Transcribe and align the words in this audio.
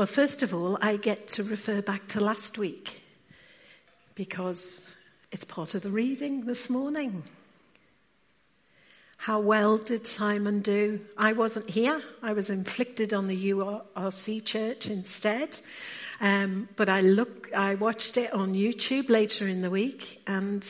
Well, 0.00 0.06
first 0.06 0.42
of 0.42 0.54
all, 0.54 0.78
I 0.80 0.96
get 0.96 1.28
to 1.28 1.42
refer 1.42 1.82
back 1.82 2.08
to 2.08 2.20
last 2.20 2.56
week 2.56 3.02
because 4.14 4.88
it's 5.30 5.44
part 5.44 5.74
of 5.74 5.82
the 5.82 5.90
reading 5.90 6.46
this 6.46 6.70
morning. 6.70 7.22
How 9.18 9.40
well 9.40 9.76
did 9.76 10.06
Simon 10.06 10.60
do? 10.60 11.00
I 11.18 11.34
wasn't 11.34 11.68
here. 11.68 12.02
I 12.22 12.32
was 12.32 12.48
inflicted 12.48 13.12
on 13.12 13.26
the 13.26 13.50
URC 13.50 14.42
church 14.42 14.88
instead. 14.88 15.60
Um, 16.22 16.70
but 16.76 16.88
I 16.88 17.00
look, 17.00 17.50
I 17.54 17.74
watched 17.74 18.16
it 18.16 18.32
on 18.32 18.54
YouTube 18.54 19.10
later 19.10 19.46
in 19.48 19.60
the 19.60 19.68
week 19.68 20.22
and 20.26 20.66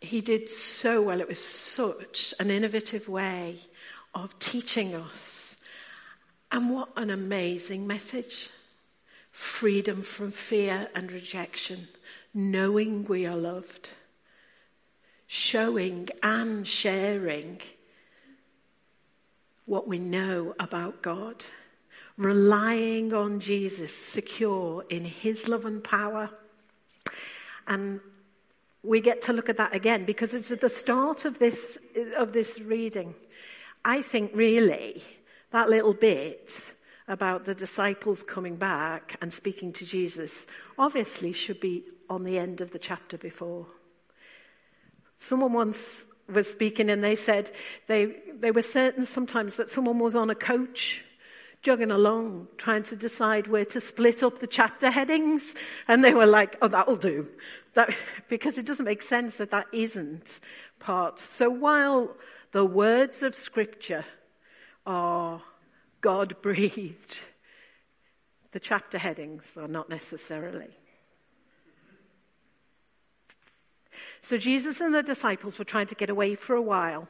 he 0.00 0.20
did 0.20 0.48
so 0.48 1.02
well. 1.02 1.20
It 1.20 1.28
was 1.28 1.44
such 1.44 2.32
an 2.38 2.52
innovative 2.52 3.08
way 3.08 3.58
of 4.14 4.38
teaching 4.38 4.94
us. 4.94 5.49
And 6.52 6.70
what 6.70 6.88
an 6.96 7.10
amazing 7.10 7.86
message. 7.86 8.50
Freedom 9.30 10.02
from 10.02 10.32
fear 10.32 10.88
and 10.94 11.12
rejection, 11.12 11.88
knowing 12.34 13.04
we 13.04 13.24
are 13.26 13.36
loved, 13.36 13.90
showing 15.28 16.08
and 16.22 16.66
sharing 16.66 17.60
what 19.66 19.86
we 19.86 20.00
know 20.00 20.52
about 20.58 21.00
God, 21.00 21.44
relying 22.16 23.14
on 23.14 23.38
Jesus, 23.38 23.94
secure 23.96 24.84
in 24.90 25.04
his 25.04 25.46
love 25.46 25.64
and 25.64 25.84
power. 25.84 26.30
And 27.68 28.00
we 28.82 29.00
get 29.00 29.22
to 29.22 29.32
look 29.32 29.48
at 29.48 29.58
that 29.58 29.72
again 29.72 30.04
because 30.04 30.34
it's 30.34 30.50
at 30.50 30.60
the 30.60 30.68
start 30.68 31.24
of 31.24 31.38
this, 31.38 31.78
of 32.16 32.32
this 32.32 32.60
reading. 32.60 33.14
I 33.84 34.02
think 34.02 34.32
really 34.34 35.04
that 35.50 35.68
little 35.68 35.94
bit 35.94 36.74
about 37.08 37.44
the 37.44 37.54
disciples 37.54 38.22
coming 38.22 38.56
back 38.56 39.16
and 39.20 39.32
speaking 39.32 39.72
to 39.72 39.84
Jesus 39.84 40.46
obviously 40.78 41.32
should 41.32 41.58
be 41.58 41.82
on 42.08 42.22
the 42.24 42.38
end 42.38 42.60
of 42.60 42.70
the 42.70 42.78
chapter 42.78 43.18
before. 43.18 43.66
Someone 45.18 45.52
once 45.52 46.04
was 46.28 46.48
speaking 46.48 46.88
and 46.88 47.02
they 47.02 47.16
said 47.16 47.50
they, 47.88 48.16
they 48.38 48.52
were 48.52 48.62
certain 48.62 49.04
sometimes 49.04 49.56
that 49.56 49.70
someone 49.70 49.98
was 49.98 50.14
on 50.14 50.30
a 50.30 50.34
coach 50.34 51.04
jogging 51.62 51.90
along 51.90 52.46
trying 52.56 52.84
to 52.84 52.96
decide 52.96 53.46
where 53.46 53.64
to 53.66 53.80
split 53.80 54.22
up 54.22 54.38
the 54.38 54.46
chapter 54.46 54.90
headings 54.90 55.54
and 55.88 56.02
they 56.04 56.14
were 56.14 56.26
like, 56.26 56.56
oh, 56.62 56.68
that'll 56.68 56.96
do. 56.96 57.28
That, 57.74 57.94
because 58.28 58.56
it 58.56 58.66
doesn't 58.66 58.84
make 58.84 59.02
sense 59.02 59.36
that 59.36 59.50
that 59.50 59.66
isn't 59.72 60.40
part. 60.78 61.18
So 61.18 61.50
while 61.50 62.16
the 62.52 62.64
words 62.64 63.22
of 63.22 63.34
scripture 63.34 64.04
are 64.86 65.42
God 66.00 66.40
breathed, 66.42 67.18
the 68.52 68.60
chapter 68.60 68.98
headings 68.98 69.56
are 69.56 69.68
not 69.68 69.88
necessarily. 69.88 70.76
So 74.22 74.36
Jesus 74.36 74.80
and 74.80 74.94
the 74.94 75.02
disciples 75.02 75.58
were 75.58 75.64
trying 75.64 75.86
to 75.88 75.94
get 75.94 76.10
away 76.10 76.34
for 76.34 76.54
a 76.54 76.62
while. 76.62 77.08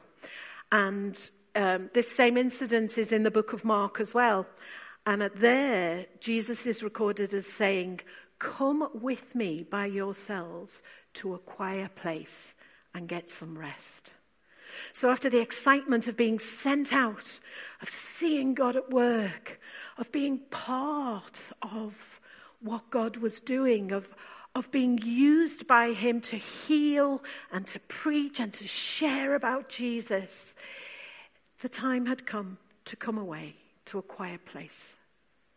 And 0.71 1.17
um, 1.55 1.89
this 1.93 2.09
same 2.09 2.37
incident 2.37 2.97
is 2.97 3.11
in 3.11 3.23
the 3.23 3.31
book 3.31 3.53
of 3.53 3.65
Mark 3.65 3.99
as 3.99 4.13
well. 4.13 4.45
And 5.05 5.23
at 5.23 5.35
there, 5.37 6.05
Jesus 6.19 6.65
is 6.67 6.83
recorded 6.83 7.33
as 7.33 7.45
saying, 7.45 8.01
Come 8.39 8.89
with 8.93 9.35
me 9.35 9.63
by 9.63 9.85
yourselves 9.85 10.81
to 11.15 11.33
a 11.33 11.39
quiet 11.39 11.95
place 11.95 12.55
and 12.93 13.07
get 13.07 13.29
some 13.29 13.57
rest. 13.57 14.11
So 14.93 15.09
after 15.09 15.29
the 15.29 15.41
excitement 15.41 16.07
of 16.07 16.17
being 16.17 16.39
sent 16.39 16.93
out, 16.93 17.39
of 17.81 17.89
seeing 17.89 18.53
God 18.53 18.75
at 18.75 18.89
work, 18.89 19.59
of 19.97 20.11
being 20.11 20.39
part 20.49 21.51
of 21.61 22.19
what 22.61 22.89
God 22.89 23.17
was 23.17 23.39
doing, 23.39 23.91
of, 23.91 24.13
of 24.55 24.71
being 24.71 24.99
used 24.99 25.67
by 25.67 25.93
Him 25.93 26.21
to 26.21 26.37
heal 26.37 27.23
and 27.51 27.65
to 27.67 27.79
preach 27.81 28.39
and 28.39 28.53
to 28.53 28.67
share 28.67 29.35
about 29.35 29.69
Jesus, 29.69 30.55
the 31.61 31.69
time 31.69 32.05
had 32.05 32.25
come 32.25 32.57
to 32.85 32.95
come 32.95 33.17
away 33.17 33.55
to 33.85 33.99
a 33.99 34.03
quiet 34.03 34.45
place 34.45 34.97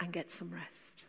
and 0.00 0.12
get 0.12 0.30
some 0.30 0.50
rest. 0.52 1.04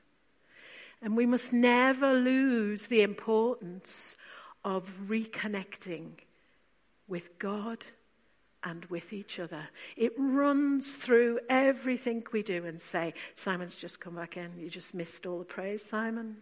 And 1.02 1.16
we 1.16 1.26
must 1.26 1.54
never 1.54 2.14
lose 2.14 2.88
the 2.88 3.02
importance 3.02 4.16
of 4.64 4.90
reconnecting 5.08 6.12
with 7.08 7.38
God 7.38 7.86
and 8.66 8.84
with 8.86 9.14
each 9.14 9.40
other. 9.40 9.70
It 9.96 10.14
runs 10.18 10.98
through 10.98 11.40
everything 11.50 12.24
we 12.34 12.44
do 12.44 12.66
and 12.66 12.82
say, 12.82 13.14
Simon's 13.36 13.76
just 13.76 14.00
come 14.00 14.16
back 14.16 14.36
in. 14.36 14.52
You 14.58 14.70
just 14.70 14.96
missed 14.96 15.26
all 15.26 15.40
the 15.40 15.46
praise, 15.46 15.86
Simon. 15.86 16.38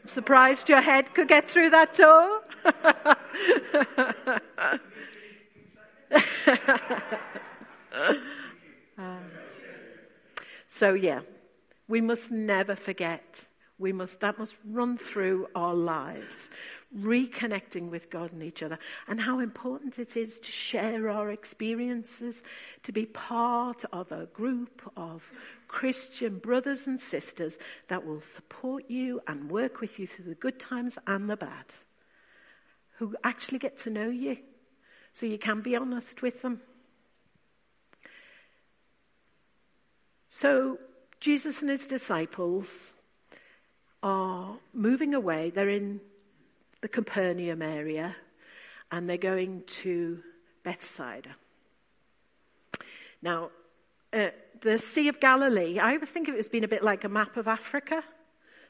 I'm 0.00 0.08
surprised 0.08 0.68
your 0.68 0.80
head 0.80 1.12
could 1.12 1.28
get 1.28 1.50
through 1.50 1.70
that 1.70 1.94
door. 1.94 2.40
um, 8.96 9.24
so, 10.68 10.94
yeah, 10.94 11.20
we 11.88 12.00
must 12.00 12.30
never 12.30 12.76
forget 12.76 13.48
we 13.80 13.92
must, 13.92 14.20
that 14.20 14.38
must 14.38 14.56
run 14.66 14.98
through 14.98 15.48
our 15.54 15.74
lives, 15.74 16.50
reconnecting 16.96 17.88
with 17.90 18.10
God 18.10 18.32
and 18.32 18.42
each 18.42 18.62
other, 18.62 18.78
and 19.08 19.18
how 19.18 19.40
important 19.40 19.98
it 19.98 20.16
is 20.16 20.38
to 20.40 20.52
share 20.52 21.08
our 21.08 21.30
experiences, 21.30 22.42
to 22.82 22.92
be 22.92 23.06
part 23.06 23.84
of 23.92 24.12
a 24.12 24.26
group 24.26 24.82
of 24.96 25.32
Christian 25.66 26.38
brothers 26.38 26.86
and 26.86 27.00
sisters 27.00 27.56
that 27.88 28.04
will 28.04 28.20
support 28.20 28.84
you 28.88 29.20
and 29.26 29.50
work 29.50 29.80
with 29.80 29.98
you 29.98 30.06
through 30.06 30.26
the 30.26 30.34
good 30.34 30.60
times 30.60 30.98
and 31.06 31.28
the 31.30 31.36
bad, 31.36 31.64
who 32.98 33.16
actually 33.24 33.58
get 33.58 33.78
to 33.78 33.90
know 33.90 34.10
you 34.10 34.36
so 35.14 35.24
you 35.24 35.38
can 35.38 35.62
be 35.62 35.74
honest 35.74 36.20
with 36.20 36.42
them. 36.42 36.60
So, 40.28 40.78
Jesus 41.18 41.60
and 41.60 41.70
his 41.70 41.86
disciples 41.86 42.94
are 44.02 44.56
moving 44.72 45.14
away. 45.14 45.50
They're 45.50 45.68
in 45.68 46.00
the 46.80 46.88
Capernaum 46.88 47.62
area 47.62 48.16
and 48.90 49.08
they're 49.08 49.16
going 49.16 49.62
to 49.66 50.20
Bethsaida. 50.64 51.36
Now, 53.22 53.50
uh, 54.12 54.30
the 54.62 54.78
Sea 54.78 55.08
of 55.08 55.20
Galilee, 55.20 55.78
I 55.78 55.94
always 55.94 56.10
think 56.10 56.28
of 56.28 56.34
it 56.34 56.38
as 56.38 56.48
being 56.48 56.64
a 56.64 56.68
bit 56.68 56.82
like 56.82 57.04
a 57.04 57.08
map 57.08 57.36
of 57.36 57.46
Africa, 57.48 58.02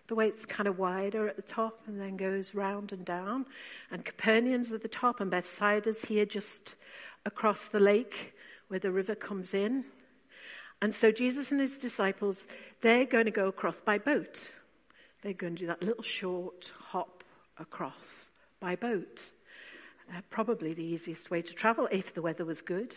the 0.08 0.14
way 0.14 0.26
it's 0.26 0.44
kind 0.44 0.68
of 0.68 0.78
wider 0.78 1.28
at 1.28 1.36
the 1.36 1.42
top 1.42 1.80
and 1.86 2.00
then 2.00 2.16
goes 2.16 2.54
round 2.54 2.92
and 2.92 3.04
down. 3.04 3.46
And 3.90 4.04
Capernaum's 4.04 4.72
at 4.72 4.82
the 4.82 4.88
top 4.88 5.20
and 5.20 5.30
Bethsaida's 5.30 6.02
here 6.02 6.26
just 6.26 6.74
across 7.24 7.68
the 7.68 7.80
lake 7.80 8.34
where 8.68 8.80
the 8.80 8.90
river 8.90 9.14
comes 9.14 9.54
in. 9.54 9.84
And 10.82 10.94
so 10.94 11.12
Jesus 11.12 11.52
and 11.52 11.60
his 11.60 11.78
disciples, 11.78 12.46
they're 12.80 13.04
going 13.04 13.26
to 13.26 13.30
go 13.30 13.48
across 13.48 13.80
by 13.80 13.98
boat. 13.98 14.50
They're 15.22 15.32
going 15.34 15.56
to 15.56 15.60
do 15.60 15.66
that 15.66 15.82
little 15.82 16.02
short 16.02 16.72
hop 16.88 17.24
across 17.58 18.30
by 18.58 18.76
boat. 18.76 19.30
Uh, 20.10 20.20
probably 20.30 20.72
the 20.72 20.82
easiest 20.82 21.30
way 21.30 21.42
to 21.42 21.52
travel 21.52 21.88
if 21.90 22.14
the 22.14 22.22
weather 22.22 22.44
was 22.44 22.62
good. 22.62 22.94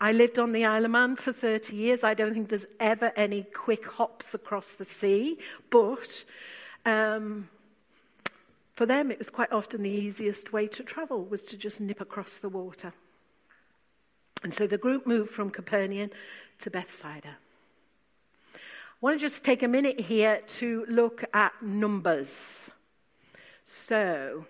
I 0.00 0.12
lived 0.12 0.38
on 0.38 0.52
the 0.52 0.64
Isle 0.64 0.84
of 0.84 0.90
Man 0.90 1.16
for 1.16 1.32
30 1.32 1.74
years. 1.74 2.04
I 2.04 2.14
don't 2.14 2.34
think 2.34 2.48
there's 2.48 2.66
ever 2.78 3.12
any 3.16 3.42
quick 3.42 3.86
hops 3.86 4.34
across 4.34 4.72
the 4.72 4.84
sea, 4.84 5.38
but 5.70 6.24
um, 6.84 7.48
for 8.74 8.86
them 8.86 9.10
it 9.10 9.18
was 9.18 9.30
quite 9.30 9.52
often 9.52 9.82
the 9.82 9.90
easiest 9.90 10.52
way 10.52 10.68
to 10.68 10.82
travel 10.82 11.24
was 11.24 11.44
to 11.46 11.56
just 11.56 11.80
nip 11.80 12.00
across 12.00 12.38
the 12.38 12.48
water. 12.48 12.92
And 14.42 14.52
so 14.52 14.66
the 14.66 14.78
group 14.78 15.06
moved 15.06 15.30
from 15.30 15.50
Capernaum 15.50 16.10
to 16.60 16.70
Bethsaida. 16.70 17.36
I 18.96 19.04
want 19.04 19.18
to 19.18 19.26
just 19.26 19.44
take 19.44 19.62
a 19.62 19.68
minute 19.68 20.00
here 20.00 20.40
to 20.46 20.86
look 20.88 21.22
at 21.34 21.52
numbers. 21.62 22.70
So, 23.66 24.46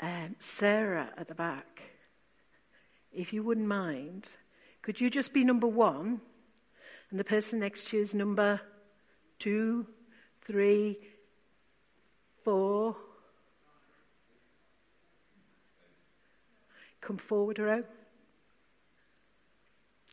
um, 0.00 0.36
Sarah 0.38 1.10
at 1.18 1.28
the 1.28 1.34
back, 1.34 1.82
if 3.12 3.34
you 3.34 3.42
wouldn't 3.42 3.66
mind, 3.66 4.30
could 4.80 4.98
you 4.98 5.10
just 5.10 5.34
be 5.34 5.44
number 5.44 5.66
one? 5.66 6.22
And 7.10 7.20
the 7.20 7.24
person 7.24 7.60
next 7.60 7.88
to 7.88 7.98
you 7.98 8.02
is 8.02 8.14
number 8.14 8.62
two, 9.38 9.86
three, 10.40 10.96
four. 12.42 12.96
Come 17.02 17.18
forward 17.18 17.58
a 17.58 17.62
row. 17.62 17.84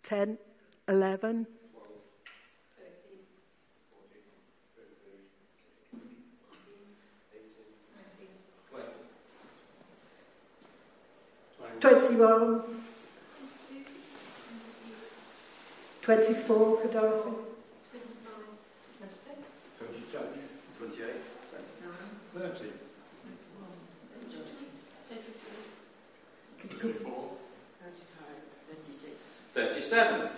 Ten, 0.04 0.38
eleven. 0.86 1.48
21. 11.80 12.62
24 16.02 16.78
for 16.82 16.88
Dorothy. 16.88 17.32
27. 19.80 20.28
28. 20.80 21.08
30. 22.34 22.72
34. 26.70 27.38
37. 29.54 30.30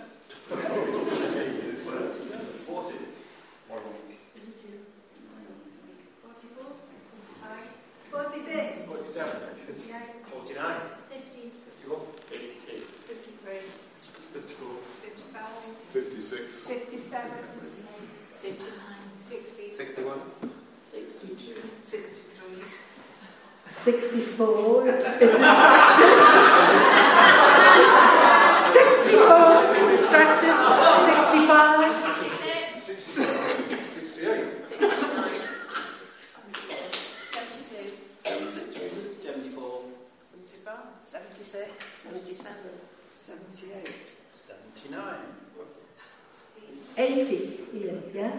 80, 47.50 47.78
Ian, 47.78 48.02
yeah? 48.14 48.38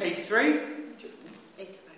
83. 0.00 0.60
85. 1.58 1.92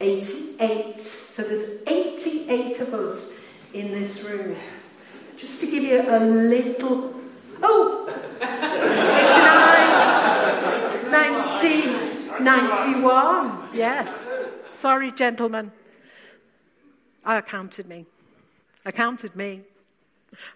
88. 0.00 1.00
So 1.00 1.42
there's 1.42 1.82
88 1.86 2.80
of 2.80 2.94
us 2.94 3.40
in 3.72 3.92
this 3.92 4.24
room. 4.24 4.56
Just 5.36 5.60
to 5.60 5.66
give 5.66 5.82
you 5.82 6.00
a 6.00 6.18
little. 6.18 7.14
Oh! 7.62 8.08
89, 11.02 11.10
90, 11.10 12.42
91. 12.42 13.68
Yeah. 13.74 14.12
Sorry, 14.70 15.12
gentlemen. 15.12 15.72
I 17.24 17.40
counted 17.40 17.88
me. 17.88 18.06
I 18.84 18.92
counted 18.92 19.34
me. 19.36 19.62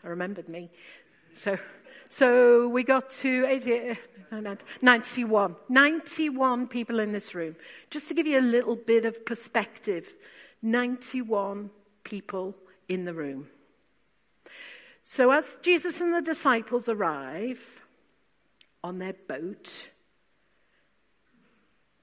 I 0.05 0.09
remembered 0.09 0.49
me. 0.49 0.71
So, 1.37 1.59
so 2.09 2.69
we 2.69 2.83
got 2.83 3.11
to 3.11 3.47
80, 3.49 3.99
91. 4.83 5.57
91 5.69 6.69
people 6.69 7.01
in 7.01 7.13
this 7.13 7.35
room. 7.35 7.57
Just 7.91 8.09
to 8.09 8.15
give 8.15 8.27
you 8.27 8.39
a 8.39 8.43
little 8.43 8.77
bit 8.77 9.05
of 9.05 9.25
perspective, 9.25 10.15
91 10.63 11.71
people 12.05 12.57
in 12.89 13.05
the 13.05 13.15
room. 13.15 13.49
So 15.03 15.31
as 15.31 15.59
Jesus 15.63 16.01
and 16.01 16.15
the 16.15 16.23
disciples 16.23 16.89
arrive 16.89 17.85
on 18.85 18.99
their 18.99 19.15
boat, 19.27 19.91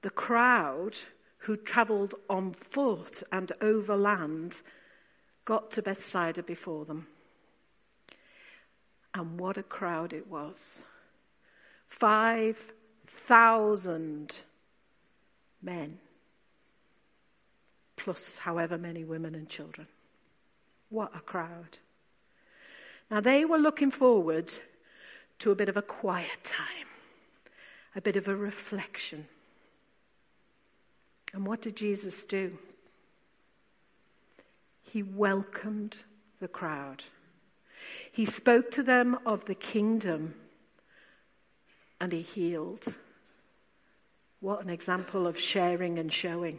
the 0.02 0.10
crowd 0.10 0.96
who 1.38 1.56
travelled 1.56 2.14
on 2.28 2.52
foot 2.52 3.22
and 3.32 3.50
overland 3.60 4.60
got 5.44 5.70
to 5.72 5.82
Bethsaida 5.82 6.42
before 6.42 6.84
them. 6.84 7.06
And 9.18 9.38
what 9.40 9.58
a 9.58 9.64
crowd 9.64 10.12
it 10.12 10.28
was. 10.28 10.84
5,000 11.88 14.32
men, 15.60 15.98
plus 17.96 18.38
however 18.38 18.78
many 18.78 19.02
women 19.02 19.34
and 19.34 19.48
children. 19.48 19.88
What 20.88 21.16
a 21.16 21.20
crowd. 21.20 21.78
Now 23.10 23.20
they 23.20 23.44
were 23.44 23.58
looking 23.58 23.90
forward 23.90 24.52
to 25.40 25.50
a 25.50 25.56
bit 25.56 25.68
of 25.68 25.76
a 25.76 25.82
quiet 25.82 26.44
time, 26.44 26.86
a 27.96 28.00
bit 28.00 28.14
of 28.14 28.28
a 28.28 28.36
reflection. 28.36 29.26
And 31.34 31.44
what 31.44 31.62
did 31.62 31.74
Jesus 31.74 32.24
do? 32.24 32.56
He 34.82 35.02
welcomed 35.02 35.96
the 36.38 36.46
crowd. 36.46 37.02
He 38.18 38.26
spoke 38.26 38.72
to 38.72 38.82
them 38.82 39.16
of 39.24 39.44
the 39.44 39.54
kingdom 39.54 40.34
and 42.00 42.10
he 42.10 42.20
healed. 42.20 42.92
What 44.40 44.60
an 44.60 44.70
example 44.70 45.28
of 45.28 45.38
sharing 45.38 46.00
and 46.00 46.12
showing. 46.12 46.58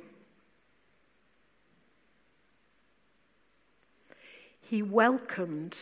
He 4.61 4.81
welcomed 4.81 5.75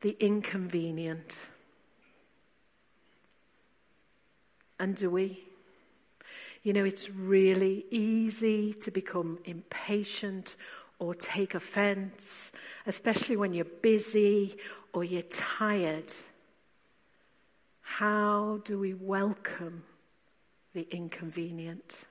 the 0.00 0.16
inconvenient. 0.20 1.34
And 4.78 4.94
do 4.94 5.10
we? 5.10 5.42
You 6.62 6.72
know, 6.72 6.84
it's 6.84 7.10
really 7.10 7.84
easy 7.90 8.74
to 8.74 8.92
become 8.92 9.40
impatient 9.44 10.54
or 11.00 11.14
take 11.14 11.54
offense, 11.54 12.52
especially 12.86 13.36
when 13.36 13.52
you're 13.54 13.64
busy 13.64 14.56
or 14.92 15.02
you're 15.02 15.22
tired. 15.22 16.12
How 17.80 18.60
do 18.64 18.78
we 18.78 18.94
welcome 18.94 19.82
the 20.74 20.86
inconvenient? 20.90 22.04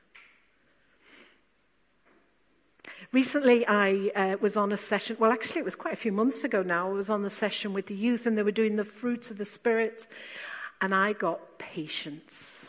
Recently, 3.12 3.66
I 3.66 4.12
uh, 4.16 4.38
was 4.42 4.58
on 4.58 4.72
a 4.72 4.78
session. 4.78 5.18
Well, 5.20 5.32
actually, 5.32 5.62
it 5.62 5.66
was 5.66 5.76
quite 5.76 5.94
a 5.94 5.98
few 5.98 6.12
months 6.12 6.44
ago 6.44 6.64
now. 6.64 6.90
I 6.90 6.94
was 6.94 7.10
on 7.10 7.22
the 7.22 7.30
session 7.30 7.74
with 7.74 7.88
the 7.88 7.96
youth, 7.96 8.28
and 8.28 8.38
they 8.38 8.44
were 8.44 8.52
doing 8.52 8.76
the 8.76 8.84
fruits 8.84 9.32
of 9.32 9.38
the 9.38 9.46
Spirit, 9.46 10.06
and 10.82 10.94
I 10.94 11.14
got 11.14 11.60
patience. 11.60 12.68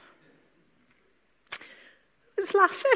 I 1.53 1.59
was 2.39 2.55
laughing. 2.55 2.93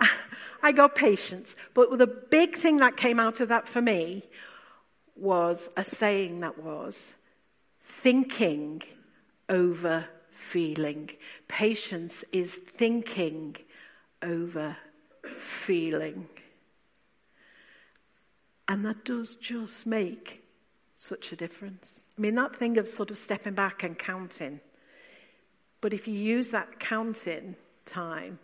I 0.62 0.72
got 0.72 0.94
patience. 0.94 1.56
But 1.74 1.96
the 1.98 2.06
big 2.06 2.56
thing 2.56 2.78
that 2.78 2.96
came 2.96 3.20
out 3.20 3.40
of 3.40 3.48
that 3.48 3.68
for 3.68 3.80
me 3.80 4.24
was 5.16 5.70
a 5.76 5.84
saying 5.84 6.40
that 6.40 6.62
was 6.62 7.14
thinking 7.82 8.82
over 9.48 10.06
feeling. 10.30 11.10
Patience 11.48 12.24
is 12.32 12.54
thinking 12.54 13.56
over 14.22 14.76
feeling. 15.24 16.28
And 18.68 18.84
that 18.84 19.04
does 19.04 19.36
just 19.36 19.86
make 19.86 20.42
such 20.96 21.32
a 21.32 21.36
difference. 21.36 22.02
I 22.16 22.20
mean, 22.20 22.34
that 22.34 22.56
thing 22.56 22.78
of 22.78 22.88
sort 22.88 23.10
of 23.10 23.18
stepping 23.18 23.54
back 23.54 23.82
and 23.82 23.98
counting. 23.98 24.60
But 25.80 25.92
if 25.92 26.08
you 26.08 26.14
use 26.14 26.50
that 26.50 26.80
counting 26.80 27.54
time 27.84 28.38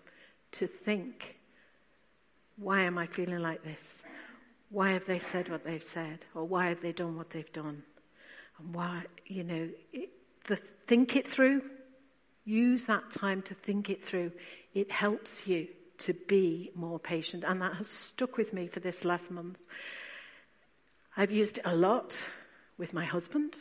to 0.52 0.66
think, 0.66 1.38
why 2.56 2.82
am 2.82 2.98
I 2.98 3.06
feeling 3.06 3.40
like 3.40 3.62
this? 3.62 4.02
Why 4.70 4.90
have 4.92 5.06
they 5.06 5.18
said 5.18 5.48
what 5.48 5.64
they've 5.64 5.82
said? 5.82 6.24
Or 6.34 6.44
why 6.44 6.68
have 6.68 6.80
they 6.80 6.92
done 6.92 7.16
what 7.16 7.30
they've 7.30 7.52
done? 7.52 7.82
And 8.58 8.74
why, 8.74 9.04
you 9.26 9.44
know, 9.44 9.68
it, 9.92 10.10
the 10.46 10.56
think 10.86 11.16
it 11.16 11.26
through, 11.26 11.62
use 12.44 12.86
that 12.86 13.10
time 13.10 13.42
to 13.42 13.54
think 13.54 13.90
it 13.90 14.04
through. 14.04 14.32
It 14.74 14.90
helps 14.90 15.46
you 15.46 15.68
to 15.98 16.14
be 16.14 16.70
more 16.74 16.98
patient. 16.98 17.44
And 17.46 17.60
that 17.62 17.74
has 17.74 17.88
stuck 17.88 18.36
with 18.36 18.52
me 18.52 18.66
for 18.66 18.80
this 18.80 19.04
last 19.04 19.30
month. 19.30 19.64
I've 21.16 21.30
used 21.30 21.58
it 21.58 21.66
a 21.66 21.76
lot 21.76 22.18
with 22.78 22.94
my 22.94 23.04
husband. 23.04 23.56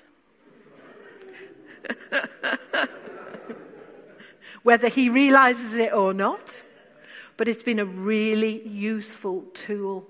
Whether 4.64 4.88
he 4.88 5.10
realizes 5.10 5.74
it 5.74 5.92
or 5.92 6.14
not, 6.14 6.64
but 7.42 7.48
it's 7.48 7.64
been 7.64 7.80
a 7.80 7.86
really 7.86 8.62
useful 8.68 9.42
tool. 9.56 10.08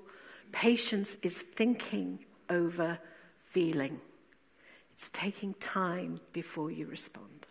Patience 0.51 1.15
is 1.23 1.41
thinking 1.41 2.19
over 2.49 2.99
feeling. 3.37 4.01
It's 4.91 5.09
taking 5.11 5.53
time 5.53 6.19
before 6.33 6.71
you 6.71 6.87
respond. 6.87 7.47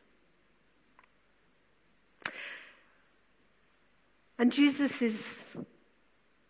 And 4.38 4.52
Jesus 4.52 5.00
is 5.00 5.56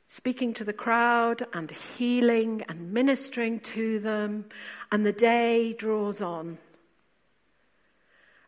speaking 0.08 0.52
to 0.54 0.64
the 0.64 0.72
crowd 0.72 1.46
and 1.52 1.70
healing 1.70 2.64
and 2.68 2.92
ministering 2.92 3.60
to 3.60 4.00
them, 4.00 4.46
and 4.90 5.06
the 5.06 5.12
day 5.12 5.72
draws 5.72 6.20
on. 6.20 6.58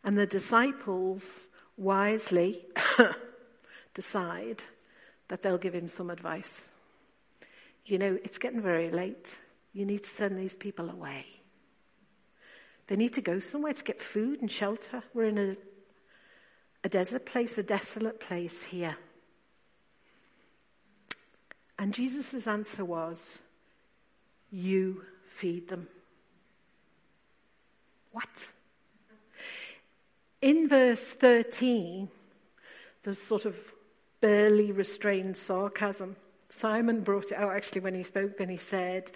And 0.03 0.17
the 0.17 0.27
disciples 0.27 1.47
wisely 1.77 2.65
decide 3.93 4.61
that 5.33 5.41
they'll 5.41 5.57
give 5.57 5.73
him 5.73 5.87
some 5.87 6.11
advice. 6.11 6.71
You 7.87 7.97
know, 7.97 8.19
it's 8.23 8.37
getting 8.37 8.61
very 8.61 8.91
late. 8.91 9.35
You 9.73 9.83
need 9.83 10.03
to 10.03 10.09
send 10.11 10.37
these 10.37 10.53
people 10.53 10.91
away. 10.91 11.25
They 12.85 12.97
need 12.97 13.15
to 13.15 13.21
go 13.21 13.39
somewhere 13.39 13.73
to 13.73 13.83
get 13.83 13.99
food 13.99 14.41
and 14.41 14.51
shelter. 14.51 15.01
We're 15.11 15.29
in 15.29 15.39
a, 15.39 15.57
a 16.83 16.89
desert 16.89 17.25
place, 17.25 17.57
a 17.57 17.63
desolate 17.63 18.19
place 18.19 18.61
here. 18.61 18.95
And 21.79 21.95
Jesus' 21.95 22.45
answer 22.45 22.85
was, 22.85 23.39
You 24.51 25.01
feed 25.29 25.67
them. 25.67 25.87
What? 28.11 28.51
In 30.43 30.69
verse 30.69 31.11
13, 31.11 32.07
there's 33.01 33.17
sort 33.17 33.45
of 33.45 33.57
barely 34.23 34.71
restrained 34.71 35.35
sarcasm. 35.35 36.15
Simon 36.47 37.01
brought 37.01 37.33
it 37.33 37.37
out 37.37 37.51
actually 37.51 37.81
when 37.81 37.93
he 37.93 38.03
spoke 38.03 38.39
and 38.39 38.49
he 38.49 38.55
said, 38.55 39.11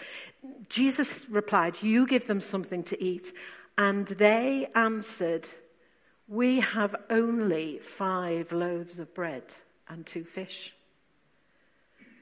Jesus 0.67 1.25
replied, 1.29 1.81
You 1.81 2.05
give 2.05 2.27
them 2.27 2.41
something 2.41 2.83
to 2.83 3.01
eat. 3.01 3.31
And 3.77 4.05
they 4.05 4.67
answered, 4.75 5.47
We 6.27 6.59
have 6.59 6.93
only 7.09 7.79
five 7.79 8.51
loaves 8.51 8.99
of 8.99 9.13
bread 9.13 9.45
and 9.87 10.05
two 10.05 10.25
fish. 10.25 10.73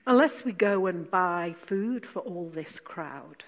Unless 0.05 0.45
we 0.45 0.51
go 0.51 0.85
and 0.85 1.09
buy 1.09 1.53
food 1.57 2.05
for 2.05 2.19
all 2.19 2.49
this 2.49 2.79
crowd. 2.79 3.45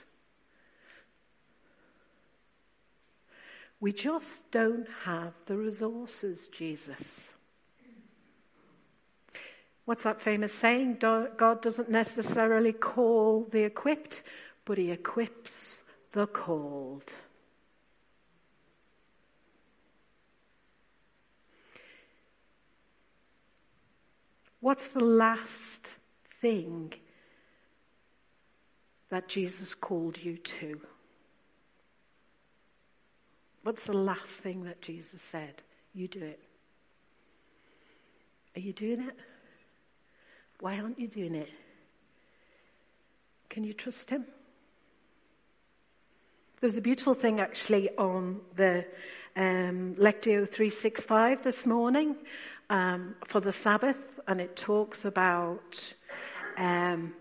We 3.80 3.94
just 3.94 4.50
don't 4.50 4.88
have 5.04 5.36
the 5.46 5.58
resources, 5.58 6.50
Jesus. 6.50 7.36
What's 9.88 10.04
that 10.04 10.20
famous 10.20 10.54
saying? 10.54 10.98
God 11.00 11.62
doesn't 11.62 11.90
necessarily 11.90 12.74
call 12.74 13.48
the 13.50 13.64
equipped, 13.64 14.22
but 14.66 14.78
he 14.78 14.92
equips 14.92 15.84
the 16.12 16.28
called. 16.28 17.14
What's 24.60 24.88
the 24.88 25.06
last 25.06 25.90
thing 26.42 26.94
that 29.08 29.30
Jesus 29.30 29.74
called 29.74 30.22
you 30.22 30.36
to? 30.36 30.82
What's 33.64 33.84
the 33.84 33.96
last 33.96 34.42
thing 34.42 34.66
that 34.66 34.82
Jesus 34.82 35.22
said? 35.22 35.64
You 35.94 36.10
do 36.10 36.26
it. 36.26 36.42
Are 38.58 38.60
you 38.60 38.74
doing 38.74 39.04
it? 39.08 39.16
Why 40.60 40.80
aren't 40.80 41.00
you 41.00 41.08
doing 41.08 41.36
it? 41.36 41.50
Can 43.50 43.64
you 43.64 43.74
trust 43.74 44.10
him? 44.10 44.26
There's 46.60 46.78
a 46.78 46.82
beautiful 46.82 47.14
thing 47.14 47.40
actually 47.40 47.90
on 47.96 48.42
the 48.56 48.86
um, 49.36 49.94
Lectio 49.96 50.50
365 50.50 51.44
this 51.44 51.68
morning 51.68 52.16
um, 52.72 53.16
for 53.26 53.40
the 53.40 53.52
Sabbath, 53.52 54.20
and 54.28 54.42
it 54.42 54.56
talks 54.56 55.06
about 55.06 55.94
um, 56.58 57.14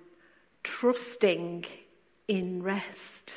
trusting 0.62 1.66
in 2.28 2.62
rest. 2.62 3.35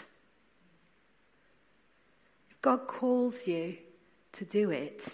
If 2.52 2.62
God 2.62 2.88
calls 2.88 3.46
you 3.46 3.76
to 4.32 4.46
do 4.46 4.72
it, 4.72 5.10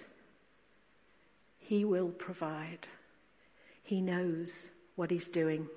He 1.58 1.84
will 1.84 2.10
provide. 2.10 2.86
He 3.82 4.02
knows 4.02 4.72
what 4.96 5.12
he's 5.12 5.30
doing. 5.30 5.68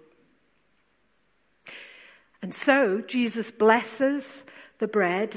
And 2.41 2.55
so 2.55 3.01
Jesus 3.01 3.51
blesses 3.51 4.45
the 4.79 4.87
bread 4.87 5.37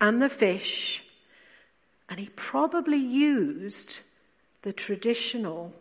and 0.00 0.20
the 0.20 0.28
fish, 0.28 1.04
and 2.08 2.18
he 2.18 2.28
probably 2.34 2.98
used 2.98 4.00
the 4.62 4.72
traditional 4.72 5.72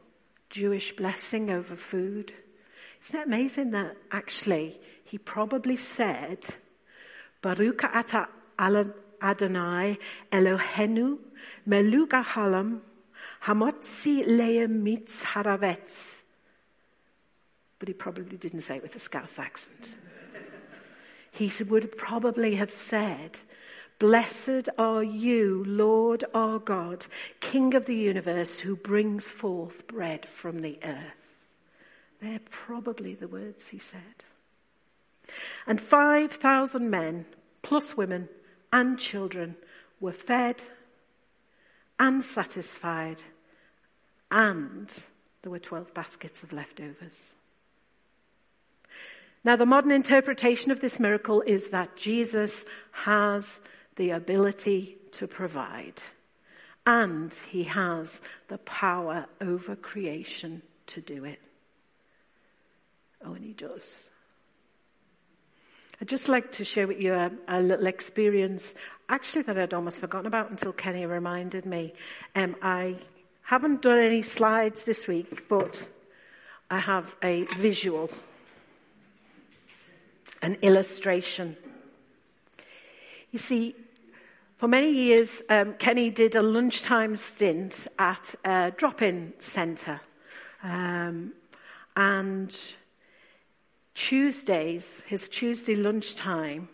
Jewish 0.50 0.96
blessing 0.96 1.50
over 1.50 1.76
food. 1.76 2.34
Isn't 3.04 3.20
it 3.20 3.28
amazing 3.28 3.72
that 3.72 3.98
actually 4.12 4.80
he 5.04 5.18
probably 5.18 5.78
said, 5.78 6.46
Baruch 7.42 7.84
ata 7.84 8.28
Adonai 8.60 9.98
Elohenu 10.32 11.18
meluk 11.68 12.10
halam 12.10 12.82
hamotzi 13.44 14.26
leim 14.28 14.84
mitz 14.84 15.24
haravetz 15.24 16.22
but 17.80 17.88
he 17.88 17.94
probably 17.94 18.38
didn't 18.38 18.62
say 18.62 18.76
it 18.76 18.84
with 18.84 18.96
a 18.96 19.00
Scouse 19.00 19.40
accent. 19.40 19.96
he 21.32 21.52
would 21.64 21.98
probably 21.98 22.56
have 22.56 22.72
said, 22.72 23.40
Blessed 23.98 24.70
are 24.78 25.04
you, 25.04 25.64
Lord 25.66 26.24
our 26.34 26.60
God, 26.60 27.06
King 27.42 27.74
of 27.74 27.86
the 27.86 27.96
universe, 27.96 28.60
who 28.60 28.76
brings 28.76 29.30
forth 29.30 29.88
bread 29.88 30.26
from 30.26 30.62
the 30.62 30.80
earth. 30.84 31.48
They're 32.22 32.40
probably 32.50 33.14
the 33.14 33.28
words 33.28 33.70
he 33.70 33.80
said. 33.80 34.24
And 35.68 35.80
5,000 35.82 36.90
men, 36.90 37.26
plus 37.62 37.96
women 37.96 38.30
and 38.72 38.98
children, 38.98 39.56
were 40.00 40.12
fed 40.12 40.64
and 42.00 42.24
satisfied, 42.24 43.24
and 44.32 45.04
there 45.42 45.52
were 45.52 45.60
12 45.60 45.94
baskets 45.94 46.42
of 46.44 46.54
leftovers. 46.54 47.36
Now, 49.44 49.56
the 49.56 49.66
modern 49.66 49.92
interpretation 49.92 50.72
of 50.72 50.82
this 50.82 51.00
miracle 51.00 51.42
is 51.42 51.70
that 51.70 51.96
Jesus 51.96 52.66
has 52.92 53.62
the 53.96 54.12
ability 54.12 54.98
to 55.14 55.28
provide, 55.28 56.02
and 56.86 57.34
he 57.50 57.64
has 57.64 58.20
the 58.50 58.58
power 58.60 59.28
over 59.40 59.76
creation 59.76 60.62
to 60.88 61.02
do 61.02 61.24
it. 61.24 61.40
Oh, 63.24 63.34
and 63.34 63.44
he 63.44 63.54
does. 63.54 64.10
I'd 66.02 66.08
just 66.08 66.30
like 66.30 66.54
to 66.54 66.66
share 66.66 66.88
with 66.88 67.02
you 67.02 67.14
a, 67.14 67.32
a, 67.48 67.62
little 67.62 67.88
experience, 67.88 68.74
actually, 69.10 69.42
that 69.44 69.58
I'd 69.58 69.74
almost 69.74 70.00
forgotten 70.00 70.28
about 70.28 70.50
until 70.50 70.72
Kenny 70.72 71.06
reminded 71.06 71.66
me. 71.66 71.94
Um, 72.36 72.56
I 72.62 72.96
haven't 73.44 73.82
done 73.82 74.00
any 74.00 74.22
slides 74.22 74.84
this 74.84 75.08
week, 75.08 75.50
but 75.50 75.90
I 76.70 76.80
have 76.80 77.18
a 77.22 77.44
visual 77.58 78.10
an 80.42 80.58
illustration. 80.62 81.58
You 83.32 83.40
see, 83.40 83.76
for 84.58 84.68
many 84.68 84.92
years, 84.92 85.42
um, 85.50 85.74
Kenny 85.76 86.10
did 86.10 86.36
a 86.36 86.42
lunchtime 86.42 87.16
stint 87.16 87.88
at 87.98 88.36
a 88.44 88.72
drop 88.76 89.02
in 89.02 89.34
centre. 89.38 90.02
Um, 90.64 91.34
and 91.96 92.58
Tuesdays, 93.94 95.02
his 95.08 95.30
Tuesday 95.30 95.76
lunchtime, 95.76 96.70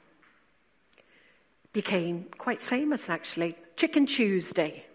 became 1.73 2.25
quite 2.37 2.61
famous 2.61 3.09
actually 3.09 3.55
Chicken 3.75 4.05
Tuesday. 4.05 4.85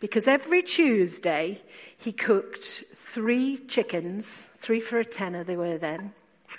Because 0.00 0.26
every 0.26 0.62
Tuesday 0.62 1.60
he 1.96 2.12
cooked 2.12 2.84
three 2.94 3.58
chickens, 3.66 4.48
three 4.56 4.80
for 4.80 4.98
a 4.98 5.04
tenner 5.04 5.44
they 5.44 5.56
were 5.56 5.78
then, 5.78 6.12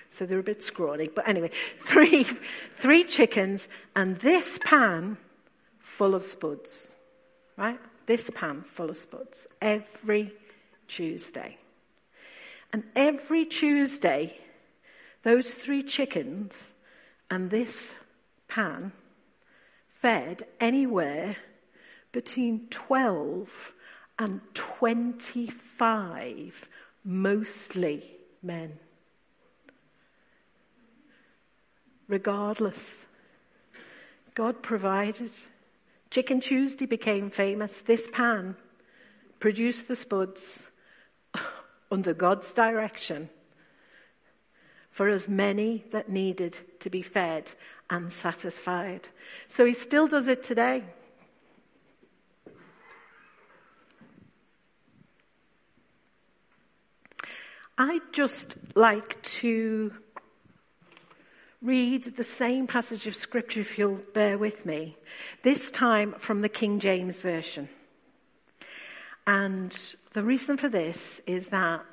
so 0.10 0.26
they're 0.26 0.40
a 0.40 0.44
bit 0.44 0.64
scrawny. 0.64 1.08
But 1.08 1.28
anyway, 1.28 1.52
three, 1.78 2.24
three 2.24 3.04
chickens 3.04 3.70
and 3.96 4.18
this 4.18 4.60
pan 4.64 5.18
full 5.80 6.16
of 6.16 6.24
spuds. 6.24 6.92
Right? 7.58 7.80
This 8.06 8.30
pan 8.30 8.64
full 8.64 8.90
of 8.90 8.98
spuds 8.98 9.48
every 9.62 10.34
Tuesday. 10.88 11.58
And 12.72 12.84
every 12.96 13.46
Tuesday, 13.46 14.40
those 15.24 15.56
three 15.56 15.84
chickens 15.84 16.70
and 17.30 17.50
this 17.50 17.94
pan 18.48 18.94
fed 19.88 20.44
anywhere 20.60 21.36
between 22.12 22.68
12 22.70 23.74
and 24.18 24.42
25, 24.54 26.70
mostly 27.04 28.12
men. 28.42 28.80
Regardless. 32.10 33.06
God 34.36 34.62
provided. 34.62 35.32
Chicken 36.10 36.42
Tuesday 36.42 36.86
became 36.86 37.30
famous. 37.30 37.80
This 37.80 38.10
pan 38.12 38.58
produced 39.40 39.88
the 39.88 39.96
spuds 39.96 40.62
under 41.92 42.14
God's 42.14 42.52
direction 42.52 43.30
for 44.90 45.08
as 45.08 45.30
many 45.30 45.86
that 45.92 46.10
needed 46.10 46.58
to 46.80 46.90
be 46.90 47.02
fed 47.02 47.52
and 47.90 48.12
satisfied. 48.12 49.08
So 49.48 49.66
he 49.66 49.74
still 49.74 50.08
does 50.08 50.28
it 50.28 50.44
today. 50.44 50.84
I'd 57.78 58.12
just 58.12 58.58
like 58.76 59.22
to 59.22 59.94
read 61.62 62.04
the 62.04 62.24
same 62.24 62.68
passage 62.68 63.06
of 63.08 63.16
scripture 63.16 63.60
if 63.60 63.78
you'll 63.78 64.02
bear 64.14 64.38
with 64.38 64.66
me, 64.66 64.96
this 65.44 65.70
time 65.72 66.14
from 66.18 66.42
the 66.42 66.50
King 66.50 66.80
James 66.80 67.22
Version. 67.22 67.68
And 69.28 69.78
the 70.14 70.24
reason 70.24 70.58
for 70.58 70.70
this 70.70 71.20
is 71.28 71.48
that 71.48 71.86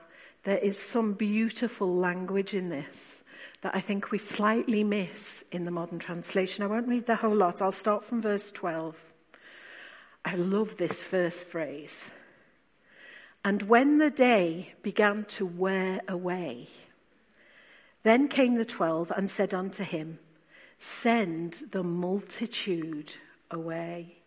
there 0.45 0.59
is 0.59 0.79
some 0.79 1.15
beautiful 1.15 1.97
language 1.97 2.55
in 2.55 2.69
this 2.69 3.23
that 3.63 3.75
I 3.75 3.81
think 3.81 4.11
we 4.11 4.19
slightly 4.19 4.85
miss 4.85 5.43
in 5.51 5.65
the 5.65 5.71
modern 5.71 5.99
translation. 5.99 6.63
I 6.63 6.69
won't 6.69 6.89
read 6.89 7.07
the 7.07 7.17
whole 7.17 7.35
lot. 7.35 7.61
I'll 7.61 7.73
start 7.73 8.05
from 8.05 8.23
verse 8.23 8.53
12. 8.53 9.13
I 10.25 10.35
love 10.37 10.77
this 10.77 11.03
first 11.03 11.47
phrase. 11.47 12.13
And 13.45 13.63
when 13.63 13.99
the 13.99 14.11
day 14.11 14.75
began 14.83 15.25
to 15.31 15.47
wear 15.47 16.01
away, 16.07 16.69
then 18.07 18.29
came 18.29 18.55
the 18.55 18.65
twelve 18.65 19.11
and 19.17 19.29
said 19.29 19.53
unto 19.53 19.83
him, 19.83 20.21
Send 20.79 21.65
the 21.73 21.83
multitude 21.83 23.13
away. 23.51 24.19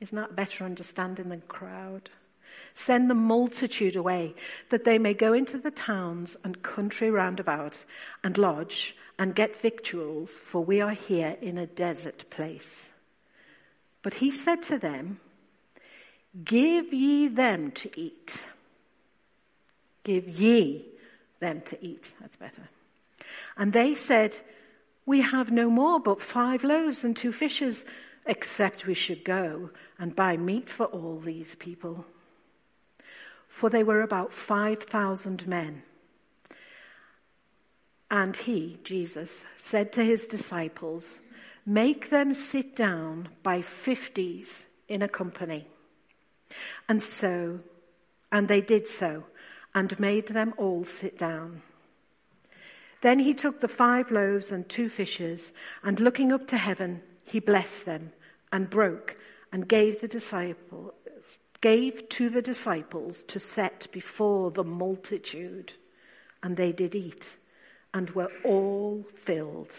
Isn't 0.00 0.16
that 0.16 0.34
better 0.34 0.64
understanding 0.64 1.28
than 1.28 1.42
crowd? 1.42 2.08
Send 2.72 3.10
the 3.10 3.14
multitude 3.14 3.94
away, 3.94 4.34
that 4.70 4.84
they 4.84 4.96
may 4.96 5.12
go 5.12 5.34
into 5.34 5.58
the 5.58 5.70
towns 5.70 6.38
and 6.44 6.62
country 6.62 7.10
round 7.10 7.40
about 7.40 7.84
and 8.22 8.38
lodge 8.38 8.96
and 9.18 9.34
get 9.34 9.54
victuals, 9.54 10.38
for 10.38 10.64
we 10.64 10.80
are 10.80 10.92
here 10.92 11.36
in 11.42 11.58
a 11.58 11.66
desert 11.66 12.24
place. 12.30 12.90
But 14.00 14.14
he 14.14 14.30
said 14.30 14.62
to 14.62 14.78
them, 14.78 15.20
Give 16.42 16.90
ye 16.90 17.28
them 17.28 17.70
to 17.72 18.00
eat. 18.00 18.46
Give 20.04 20.26
ye 20.26 20.86
them 21.40 21.60
to 21.66 21.84
eat. 21.84 22.14
That's 22.18 22.36
better. 22.36 22.62
And 23.56 23.72
they 23.72 23.94
said, 23.94 24.36
We 25.06 25.20
have 25.20 25.50
no 25.50 25.70
more 25.70 26.00
but 26.00 26.20
five 26.20 26.64
loaves 26.64 27.04
and 27.04 27.16
two 27.16 27.32
fishes, 27.32 27.84
except 28.26 28.86
we 28.86 28.94
should 28.94 29.24
go 29.24 29.70
and 29.98 30.16
buy 30.16 30.36
meat 30.36 30.68
for 30.68 30.86
all 30.86 31.18
these 31.18 31.54
people. 31.54 32.04
For 33.48 33.70
they 33.70 33.84
were 33.84 34.02
about 34.02 34.32
5,000 34.32 35.46
men. 35.46 35.82
And 38.10 38.36
he, 38.36 38.78
Jesus, 38.84 39.44
said 39.56 39.92
to 39.92 40.04
his 40.04 40.26
disciples, 40.26 41.20
Make 41.66 42.10
them 42.10 42.34
sit 42.34 42.76
down 42.76 43.28
by 43.42 43.62
fifties 43.62 44.66
in 44.88 45.02
a 45.02 45.08
company. 45.08 45.66
And 46.88 47.02
so, 47.02 47.60
and 48.30 48.48
they 48.48 48.60
did 48.60 48.86
so, 48.86 49.24
and 49.74 49.98
made 49.98 50.28
them 50.28 50.52
all 50.58 50.84
sit 50.84 51.18
down. 51.18 51.62
Then 53.04 53.18
he 53.18 53.34
took 53.34 53.60
the 53.60 53.68
five 53.68 54.10
loaves 54.10 54.50
and 54.50 54.66
two 54.66 54.88
fishes, 54.88 55.52
and 55.82 56.00
looking 56.00 56.32
up 56.32 56.46
to 56.46 56.56
heaven, 56.56 57.02
he 57.26 57.38
blessed 57.38 57.84
them 57.84 58.12
and 58.50 58.70
broke 58.70 59.18
and 59.52 59.68
gave 59.68 60.00
the 60.00 60.08
disciple, 60.08 60.94
gave 61.60 62.08
to 62.08 62.30
the 62.30 62.40
disciples 62.40 63.22
to 63.24 63.38
set 63.38 63.88
before 63.92 64.50
the 64.50 64.64
multitude. 64.64 65.74
And 66.42 66.56
they 66.56 66.72
did 66.72 66.94
eat 66.94 67.36
and 67.92 68.08
were 68.08 68.32
all 68.42 69.04
filled. 69.14 69.76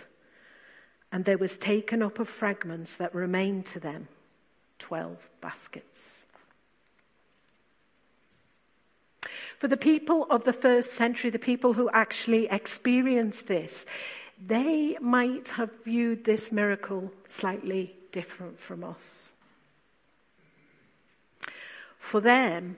And 1.12 1.26
there 1.26 1.40
was 1.40 1.58
taken 1.58 2.04
up 2.04 2.20
of 2.20 2.30
fragments 2.30 2.98
that 2.98 3.16
remained 3.16 3.66
to 3.66 3.80
them 3.80 4.08
twelve 4.78 5.32
baskets. 5.42 6.15
For 9.58 9.68
the 9.68 9.78
people 9.78 10.28
of 10.30 10.44
the 10.44 10.54
first 10.54 10.92
century, 10.92 11.30
the 11.30 11.40
people 11.40 11.74
who 11.74 11.90
actually 11.92 12.48
experienced 12.48 13.48
this, 13.48 13.86
they 14.46 14.98
might 15.00 15.50
have 15.50 15.84
viewed 15.84 16.26
this 16.26 16.52
miracle 16.52 17.12
slightly 17.28 17.96
different 18.12 18.60
from 18.60 18.84
us. 18.84 19.34
For 21.98 22.20
them, 22.20 22.78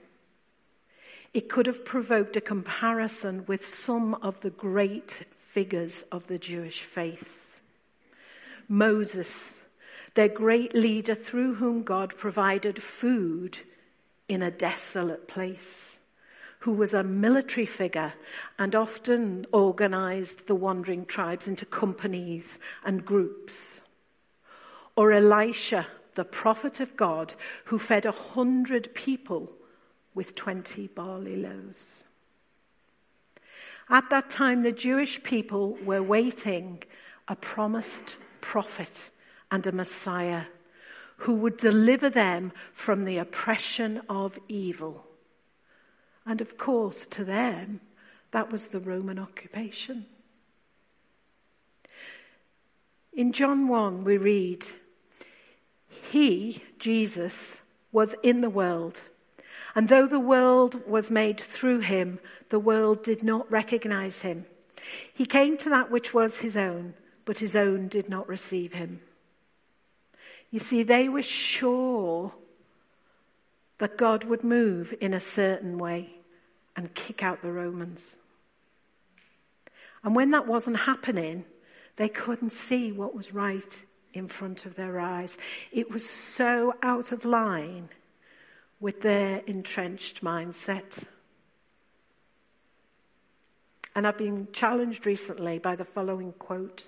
it 1.34 1.50
could 1.50 1.66
have 1.66 1.84
provoked 1.84 2.38
a 2.38 2.42
comparison 2.42 3.46
with 3.48 3.66
some 3.66 4.14
of 4.16 4.40
the 4.42 4.50
great 4.50 5.26
figures 5.36 6.04
of 6.12 6.28
the 6.28 6.38
Jewish 6.38 6.82
faith. 6.82 7.60
Moses, 8.70 9.58
their 10.14 10.28
great 10.28 10.74
leader 10.74 11.16
through 11.16 11.56
whom 11.56 11.84
God 11.84 12.16
provided 12.16 12.82
food 12.82 13.58
in 14.28 14.42
a 14.42 14.52
desolate 14.52 15.28
place 15.28 16.00
who 16.60 16.74
was 16.74 16.94
a 16.94 17.04
military 17.04 17.66
figure 17.66 18.14
and 18.58 18.76
often 18.76 19.46
organized 19.52 20.48
the 20.48 20.56
wandering 20.56 21.06
tribes 21.06 21.48
into 21.48 21.66
companies 21.66 22.60
and 22.84 23.06
groups. 23.06 23.82
Or 24.96 25.12
Elisha, 25.12 25.88
the 26.16 26.26
prophet 26.26 26.80
of 26.80 26.98
God, 26.98 27.34
who 27.66 27.78
fed 27.78 28.06
a 28.06 28.12
hundred 28.12 28.94
people 28.96 29.52
with 30.16 30.36
20 30.36 30.88
barley 30.88 31.36
loaves. 31.36 32.04
At 33.90 34.10
that 34.10 34.30
time, 34.30 34.64
the 34.64 34.72
Jewish 34.72 35.22
people 35.24 35.78
were 35.86 36.04
waiting 36.04 36.84
a 37.28 37.36
promised 37.36 38.18
prophet 38.42 39.10
and 39.52 39.66
a 39.66 39.72
Messiah 39.72 40.44
who 41.18 41.34
would 41.34 41.58
deliver 41.58 42.10
them 42.10 42.52
from 42.74 43.04
the 43.04 43.18
oppression 43.18 44.02
of 44.10 44.38
evil. 44.48 45.07
And 46.28 46.42
of 46.42 46.58
course, 46.58 47.06
to 47.06 47.24
them, 47.24 47.80
that 48.32 48.52
was 48.52 48.68
the 48.68 48.82
Roman 48.82 49.18
occupation. 49.18 50.06
In 53.14 53.32
John 53.32 53.70
1, 53.70 54.04
we 54.04 54.18
read, 54.18 54.66
He, 55.88 56.62
Jesus, 56.78 57.62
was 57.94 58.14
in 58.22 58.42
the 58.42 58.50
world. 58.50 59.00
And 59.74 59.88
though 59.88 60.06
the 60.06 60.20
world 60.20 60.88
was 60.88 61.10
made 61.10 61.40
through 61.40 61.80
him, 61.80 62.20
the 62.50 62.60
world 62.60 63.04
did 63.04 63.24
not 63.24 63.50
recognize 63.50 64.22
him. 64.22 64.46
He 65.14 65.26
came 65.26 65.58
to 65.58 65.70
that 65.70 65.90
which 65.90 66.14
was 66.14 66.40
his 66.40 66.58
own, 66.58 66.94
but 67.26 67.40
his 67.40 67.56
own 67.56 67.88
did 67.88 68.10
not 68.10 68.28
receive 68.28 68.74
him. 68.74 69.00
You 70.52 70.60
see, 70.60 70.84
they 70.84 71.08
were 71.08 71.24
sure 71.24 72.34
that 73.78 73.98
God 73.98 74.26
would 74.26 74.44
move 74.44 74.94
in 75.00 75.14
a 75.14 75.20
certain 75.20 75.78
way 75.78 76.17
and 76.78 76.94
kick 76.94 77.24
out 77.24 77.42
the 77.42 77.52
Romans. 77.52 78.18
And 80.04 80.16
when 80.16 80.32
that 80.32 80.48
wasn't 80.48 80.78
happening, 80.78 81.44
they 81.98 82.08
couldn't 82.08 82.52
see 82.52 82.92
what 82.92 83.16
was 83.16 83.34
right 83.34 83.84
in 84.14 84.28
front 84.28 84.66
of 84.66 84.76
their 84.76 85.00
eyes. 85.00 85.38
It 85.72 85.92
was 85.92 86.08
so 86.08 86.76
out 86.84 87.12
of 87.12 87.26
line 87.26 87.90
with 88.80 89.02
their 89.02 89.40
entrenched 89.40 90.24
mindset. 90.24 91.04
And 93.96 94.06
I've 94.06 94.18
been 94.18 94.48
challenged 94.54 95.08
recently 95.08 95.58
by 95.58 95.76
the 95.76 95.84
following 95.84 96.32
quote 96.34 96.88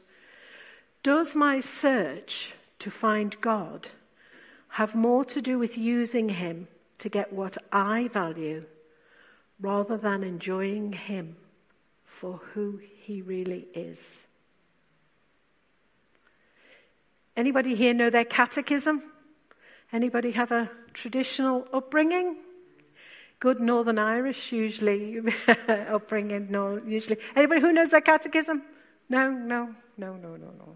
Does 1.01 1.35
my 1.35 1.59
search 1.59 2.53
to 2.77 2.91
find 2.91 3.41
God 3.41 3.89
have 4.69 4.93
more 4.93 5.25
to 5.25 5.41
do 5.41 5.57
with 5.57 5.75
using 5.77 6.29
Him 6.29 6.67
to 6.99 7.09
get 7.09 7.33
what 7.33 7.57
I 7.71 8.07
value 8.09 8.65
rather 9.59 9.97
than 9.97 10.23
enjoying 10.23 10.93
Him 10.93 11.35
for 12.05 12.41
who 12.53 12.79
He 13.01 13.21
really 13.21 13.67
is. 13.73 14.27
Anybody 17.35 17.75
here 17.75 17.93
know 17.93 18.09
their 18.09 18.25
catechism? 18.25 19.01
Anybody 19.93 20.31
have 20.31 20.51
a 20.51 20.69
traditional 20.93 21.67
upbringing? 21.73 22.37
Good 23.39 23.61
Northern 23.61 23.97
Irish, 23.97 24.51
usually 24.51 25.21
upbringing. 25.67 26.51
No, 26.51 26.81
usually. 26.85 27.17
Anybody 27.35 27.61
who 27.61 27.71
knows 27.71 27.91
their 27.91 28.01
catechism? 28.01 28.61
No, 29.07 29.31
no, 29.31 29.73
no, 29.97 30.17
no, 30.17 30.35
no, 30.35 30.51
no. 30.57 30.75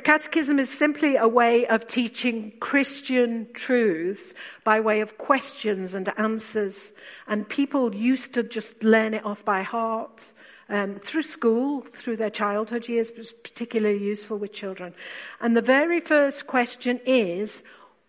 A 0.00 0.02
catechism 0.02 0.58
is 0.58 0.70
simply 0.70 1.16
a 1.16 1.28
way 1.28 1.66
of 1.66 1.86
teaching 1.86 2.54
Christian 2.58 3.48
truths 3.52 4.32
by 4.64 4.80
way 4.80 5.02
of 5.02 5.18
questions 5.18 5.92
and 5.94 6.08
answers. 6.18 6.92
And 7.28 7.46
people 7.46 7.94
used 7.94 8.32
to 8.32 8.42
just 8.42 8.82
learn 8.82 9.12
it 9.12 9.26
off 9.26 9.44
by 9.44 9.60
heart. 9.60 10.32
Um, 10.70 10.94
through 10.94 11.24
school, 11.24 11.82
through 11.82 12.16
their 12.16 12.30
childhood 12.30 12.88
years, 12.88 13.12
was 13.14 13.34
particularly 13.34 14.02
useful 14.02 14.38
with 14.38 14.54
children. 14.54 14.94
And 15.38 15.54
the 15.54 15.60
very 15.60 16.00
first 16.00 16.46
question 16.46 16.98
is, 17.04 17.62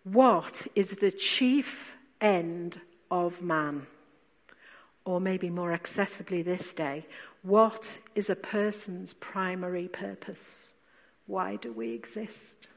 what 0.05 0.65
is 0.75 0.91
the 0.91 1.11
chief 1.11 1.97
end 2.21 2.79
of 3.11 3.41
man? 3.41 3.85
Or 5.03 5.19
maybe 5.19 5.49
more 5.49 5.77
accessibly 5.77 6.41
this 6.41 6.73
day, 6.73 7.05
what 7.41 7.99
is 8.15 8.29
a 8.29 8.35
person's 8.37 9.13
primary 9.13 9.89
purpose? 9.89 10.71
Why 11.31 11.55
do 11.55 11.71
we 11.71 11.93
exist? 11.93 12.67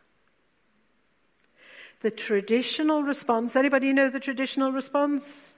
The 2.02 2.12
traditional 2.12 3.02
response, 3.02 3.56
anybody 3.56 3.92
know 3.92 4.08
the 4.08 4.20
traditional 4.20 4.70
response? 4.70 5.56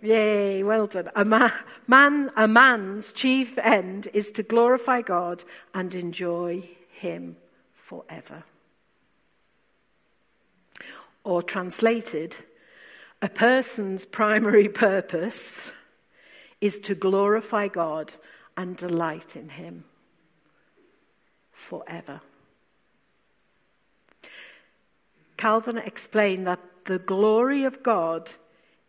Yay, 0.00 0.64
well 0.64 0.88
done. 0.88 1.08
A 1.14 1.24
ma- 1.24 1.52
man, 1.86 2.32
a 2.36 2.48
man's 2.48 3.12
chief 3.12 3.56
end 3.58 4.08
is 4.12 4.32
to 4.32 4.42
glorify 4.42 5.02
God 5.02 5.44
and 5.72 5.94
enjoy 5.94 6.68
Him 6.90 7.36
forever. 7.72 8.42
Or 11.22 11.44
translated, 11.44 12.34
a 13.22 13.28
person's 13.28 14.04
primary 14.04 14.68
purpose 14.68 15.70
is 16.60 16.80
to 16.80 16.96
glorify 16.96 17.68
God 17.68 18.12
and 18.56 18.76
delight 18.76 19.36
in 19.36 19.50
Him 19.50 19.84
forever. 21.52 22.20
Calvin 25.36 25.78
explained 25.78 26.46
that 26.46 26.60
the 26.84 26.98
glory 26.98 27.64
of 27.64 27.82
God 27.82 28.30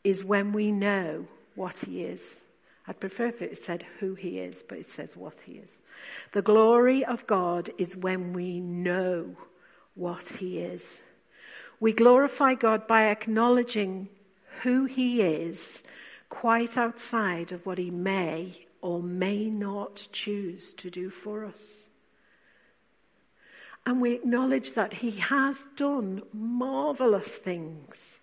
is 0.03 0.23
when 0.23 0.53
we 0.53 0.71
know 0.71 1.27
what 1.55 1.79
He 1.79 2.03
is. 2.03 2.41
I'd 2.87 2.99
prefer 2.99 3.27
if 3.27 3.41
it 3.41 3.57
said 3.57 3.85
who 3.99 4.15
He 4.15 4.39
is, 4.39 4.63
but 4.67 4.77
it 4.77 4.89
says 4.89 5.15
what 5.15 5.41
He 5.41 5.53
is. 5.53 5.71
The 6.33 6.41
glory 6.41 7.05
of 7.05 7.25
God 7.27 7.69
is 7.77 7.95
when 7.95 8.33
we 8.33 8.59
know 8.59 9.35
what 9.95 10.27
He 10.27 10.59
is. 10.59 11.01
We 11.79 11.93
glorify 11.93 12.55
God 12.55 12.87
by 12.87 13.09
acknowledging 13.09 14.09
who 14.61 14.85
He 14.85 15.21
is 15.21 15.83
quite 16.29 16.77
outside 16.77 17.51
of 17.51 17.65
what 17.65 17.77
He 17.77 17.91
may 17.91 18.65
or 18.83 19.01
may 19.01 19.49
not 19.49 20.09
choose 20.11 20.73
to 20.73 20.89
do 20.89 21.09
for 21.09 21.45
us. 21.45 21.89
And 23.85 24.01
we 24.01 24.11
acknowledge 24.11 24.73
that 24.73 24.91
He 24.91 25.11
has 25.11 25.69
done 25.77 26.21
marvelous 26.33 27.33
things. 27.33 28.19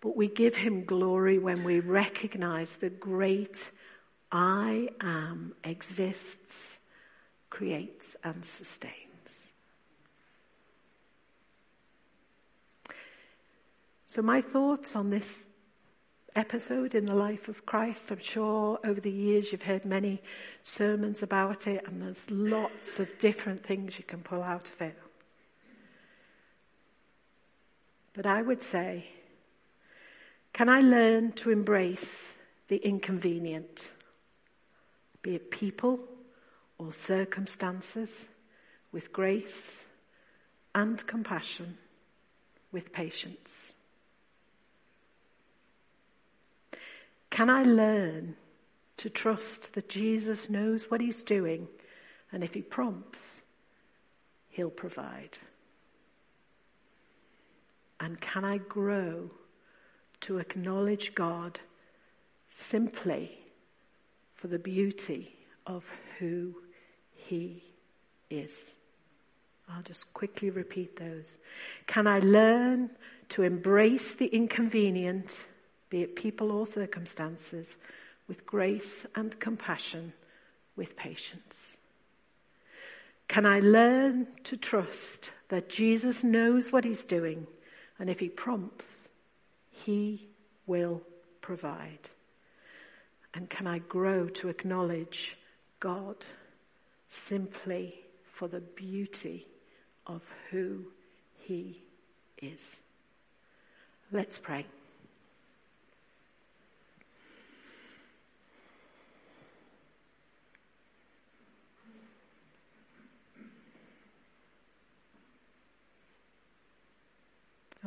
But 0.00 0.16
we 0.16 0.26
give 0.26 0.56
Him 0.56 0.84
glory 0.84 1.38
when 1.38 1.62
we 1.62 1.78
recognize 1.78 2.76
the 2.76 2.90
great 2.90 3.70
I 4.32 4.88
am 5.00 5.54
exists, 5.62 6.80
creates, 7.48 8.16
and 8.24 8.44
sustains. 8.44 9.52
So, 14.06 14.22
my 14.22 14.40
thoughts 14.40 14.96
on 14.96 15.10
this 15.10 15.48
episode 16.36 16.94
in 16.94 17.06
the 17.06 17.14
life 17.14 17.48
of 17.48 17.64
Christ. 17.64 18.10
I'm 18.10 18.20
sure 18.20 18.78
over 18.84 19.00
the 19.00 19.10
years 19.10 19.50
you've 19.50 19.62
heard 19.62 19.84
many 19.84 20.22
sermons 20.62 21.22
about 21.22 21.66
it, 21.66 21.84
and 21.86 22.02
there's 22.02 22.30
lots 22.30 23.00
of 23.00 23.18
different 23.18 23.60
things 23.60 23.98
you 23.98 24.04
can 24.04 24.20
pull 24.20 24.42
out 24.42 24.68
of 24.68 24.82
it. 24.82 24.98
But 28.12 28.26
I 28.26 28.42
would 28.42 28.62
say, 28.62 29.06
can 30.52 30.68
I 30.68 30.80
learn 30.80 31.32
to 31.32 31.50
embrace 31.50 32.36
the 32.68 32.76
inconvenient, 32.76 33.90
be 35.22 35.34
it 35.34 35.50
people 35.50 36.00
or 36.78 36.92
circumstances, 36.92 38.28
with 38.92 39.12
grace 39.12 39.84
and 40.74 41.06
compassion, 41.06 41.78
with 42.72 42.92
patience? 42.92 43.72
Can 47.36 47.50
I 47.50 47.64
learn 47.64 48.34
to 48.96 49.10
trust 49.10 49.74
that 49.74 49.90
Jesus 49.90 50.48
knows 50.48 50.90
what 50.90 51.02
he's 51.02 51.22
doing 51.22 51.68
and 52.32 52.42
if 52.42 52.54
he 52.54 52.62
prompts, 52.62 53.42
he'll 54.48 54.70
provide? 54.70 55.36
And 58.00 58.18
can 58.18 58.46
I 58.46 58.56
grow 58.56 59.30
to 60.22 60.38
acknowledge 60.38 61.14
God 61.14 61.60
simply 62.48 63.38
for 64.32 64.46
the 64.46 64.58
beauty 64.58 65.36
of 65.66 65.86
who 66.18 66.54
he 67.12 67.62
is? 68.30 68.76
I'll 69.68 69.82
just 69.82 70.14
quickly 70.14 70.48
repeat 70.48 70.96
those. 70.96 71.38
Can 71.86 72.06
I 72.06 72.20
learn 72.20 72.88
to 73.28 73.42
embrace 73.42 74.14
the 74.14 74.24
inconvenient? 74.24 75.38
Be 75.90 76.02
it 76.02 76.16
people 76.16 76.50
or 76.50 76.66
circumstances, 76.66 77.76
with 78.28 78.46
grace 78.46 79.06
and 79.14 79.38
compassion, 79.38 80.12
with 80.74 80.96
patience? 80.96 81.76
Can 83.28 83.46
I 83.46 83.60
learn 83.60 84.26
to 84.44 84.56
trust 84.56 85.32
that 85.48 85.68
Jesus 85.68 86.22
knows 86.22 86.72
what 86.72 86.84
he's 86.84 87.04
doing, 87.04 87.46
and 87.98 88.08
if 88.08 88.20
he 88.20 88.28
prompts, 88.28 89.08
he 89.70 90.28
will 90.66 91.02
provide? 91.40 92.10
And 93.34 93.50
can 93.50 93.66
I 93.66 93.78
grow 93.78 94.28
to 94.28 94.48
acknowledge 94.48 95.36
God 95.80 96.16
simply 97.08 98.00
for 98.32 98.48
the 98.48 98.60
beauty 98.60 99.46
of 100.06 100.22
who 100.50 100.86
he 101.40 101.82
is? 102.40 102.78
Let's 104.12 104.38
pray. 104.38 104.66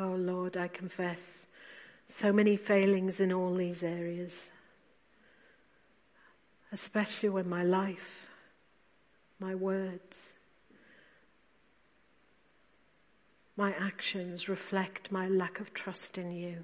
Oh 0.01 0.15
Lord, 0.15 0.55
I 0.55 0.69
confess 0.69 1.45
so 2.07 2.31
many 2.31 2.55
failings 2.55 3.19
in 3.19 3.33
all 3.33 3.53
these 3.53 3.83
areas, 3.83 4.49
especially 6.71 7.27
when 7.27 7.49
my 7.49 7.63
life, 7.63 8.25
my 9.39 9.55
words, 9.55 10.35
my 13.57 13.73
actions 13.73 14.47
reflect 14.47 15.11
my 15.11 15.27
lack 15.27 15.59
of 15.59 15.73
trust 15.73 16.17
in 16.17 16.31
you. 16.31 16.63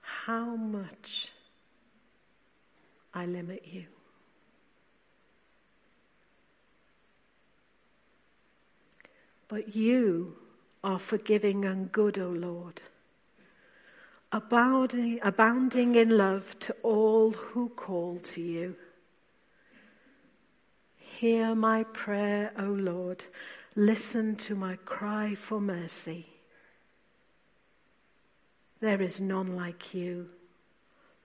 How 0.00 0.54
much 0.54 1.32
I 3.12 3.26
limit 3.26 3.64
you. 3.66 3.86
But 9.48 9.74
you 9.74 10.36
are 10.84 10.98
forgiving 10.98 11.64
and 11.64 11.90
good, 11.90 12.18
O 12.18 12.28
Lord, 12.28 12.80
abounding, 14.30 15.18
abounding 15.22 15.96
in 15.96 16.10
love 16.10 16.56
to 16.60 16.76
all 16.82 17.32
who 17.32 17.70
call 17.70 18.20
to 18.20 18.40
you. 18.40 18.76
Hear 20.96 21.54
my 21.54 21.84
prayer, 21.84 22.52
O 22.58 22.64
Lord. 22.64 23.24
Listen 23.74 24.36
to 24.36 24.54
my 24.54 24.76
cry 24.84 25.34
for 25.34 25.60
mercy. 25.60 26.26
There 28.80 29.00
is 29.00 29.20
none 29.20 29.56
like 29.56 29.94
you. 29.94 30.28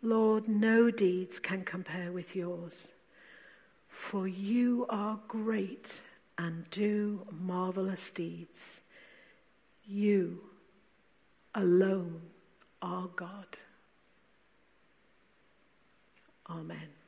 Lord, 0.01 0.47
no 0.47 0.89
deeds 0.89 1.39
can 1.39 1.65
compare 1.65 2.11
with 2.11 2.35
yours. 2.35 2.93
For 3.89 4.27
you 4.27 4.85
are 4.89 5.19
great 5.27 6.01
and 6.37 6.69
do 6.69 7.27
marvelous 7.31 8.11
deeds. 8.11 8.81
You 9.89 10.41
alone 11.55 12.29
are 12.81 13.09
God. 13.15 13.47
Amen. 16.49 16.98